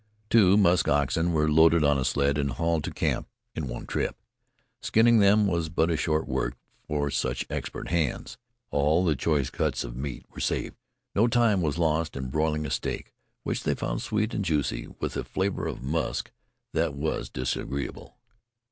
Two 0.31 0.57
musk 0.57 0.87
oxen 0.87 1.31
were 1.31 1.47
loaded 1.47 1.83
on 1.83 1.99
a 1.99 2.03
sled 2.03 2.39
and 2.39 2.53
hauled 2.53 2.83
to 2.85 2.91
camp 2.91 3.27
in 3.53 3.67
one 3.67 3.85
trip. 3.85 4.15
Skinning 4.81 5.19
them 5.19 5.45
was 5.45 5.69
but 5.69 5.95
short 5.99 6.27
work 6.27 6.57
for 6.87 7.11
such 7.11 7.45
expert 7.51 7.89
hands. 7.89 8.39
All 8.71 9.05
the 9.05 9.15
choice 9.15 9.51
cuts 9.51 9.83
of 9.83 9.95
meat 9.95 10.25
were 10.31 10.39
saved. 10.39 10.75
No 11.13 11.27
time 11.27 11.61
was 11.61 11.77
lost 11.77 12.15
in 12.17 12.29
broiling 12.31 12.65
a 12.65 12.71
steak, 12.71 13.13
which 13.43 13.61
they 13.61 13.75
found 13.75 14.01
sweet 14.01 14.33
and 14.33 14.43
juicy, 14.43 14.87
with 14.99 15.15
a 15.15 15.23
flavor 15.23 15.67
of 15.67 15.83
musk 15.83 16.31
that 16.73 16.95
was 16.95 17.29
disagreeable. 17.29 18.17